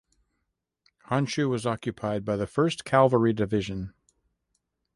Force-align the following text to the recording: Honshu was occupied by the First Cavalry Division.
Honshu 1.11 1.47
was 1.47 1.67
occupied 1.67 2.25
by 2.25 2.35
the 2.35 2.47
First 2.47 2.85
Cavalry 2.85 3.33
Division. 3.33 3.93